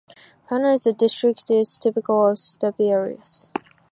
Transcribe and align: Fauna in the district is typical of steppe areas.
Fauna 0.49 0.71
in 0.73 0.79
the 0.83 0.93
district 0.97 1.51
is 1.51 1.77
typical 1.77 2.25
of 2.29 2.39
steppe 2.39 2.79
areas. 2.79 3.51